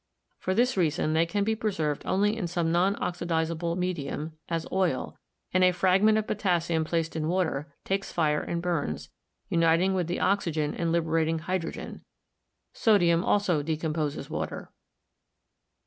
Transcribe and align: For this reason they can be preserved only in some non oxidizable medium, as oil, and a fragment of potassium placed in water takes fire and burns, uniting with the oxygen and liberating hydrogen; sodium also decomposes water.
For 0.39 0.55
this 0.55 0.77
reason 0.77 1.13
they 1.13 1.27
can 1.27 1.43
be 1.43 1.53
preserved 1.55 2.01
only 2.07 2.35
in 2.35 2.47
some 2.47 2.71
non 2.71 2.95
oxidizable 2.95 3.75
medium, 3.77 4.33
as 4.49 4.65
oil, 4.71 5.19
and 5.53 5.63
a 5.63 5.71
fragment 5.71 6.17
of 6.17 6.25
potassium 6.25 6.83
placed 6.83 7.15
in 7.15 7.27
water 7.27 7.71
takes 7.85 8.11
fire 8.11 8.41
and 8.41 8.63
burns, 8.63 9.11
uniting 9.49 9.93
with 9.93 10.07
the 10.07 10.19
oxygen 10.19 10.73
and 10.73 10.91
liberating 10.91 11.37
hydrogen; 11.37 12.03
sodium 12.73 13.23
also 13.23 13.61
decomposes 13.61 14.27
water. 14.27 14.71